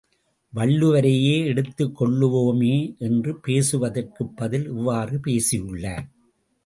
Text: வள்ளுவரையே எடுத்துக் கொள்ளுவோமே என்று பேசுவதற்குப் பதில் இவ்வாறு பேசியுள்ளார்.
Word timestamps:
வள்ளுவரையே 0.55 1.45
எடுத்துக் 1.45 2.01
கொள்ளுவோமே 2.01 2.97
என்று 2.97 3.39
பேசுவதற்குப் 3.47 4.35
பதில் 4.35 4.65
இவ்வாறு 4.65 5.19
பேசியுள்ளார். 5.19 6.09